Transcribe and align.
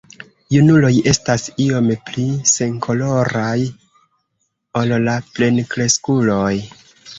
Junuloj 0.53 0.89
estas 1.11 1.43
iom 1.65 1.89
pli 2.07 2.25
senkoloraj 2.53 3.55
ol 4.83 4.97
la 5.07 5.17
plenkreskuloj. 5.37 6.53